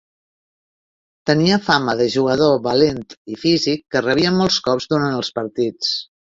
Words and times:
Tenia 1.29 1.59
fama 1.67 1.95
de 1.99 2.07
jugador 2.13 2.55
valent 2.69 3.05
i 3.35 3.39
físic, 3.43 3.85
que 3.93 4.03
rebia 4.07 4.33
molts 4.39 4.59
colps 4.71 4.91
durant 4.95 5.21
els 5.21 5.31
partits. 5.39 5.95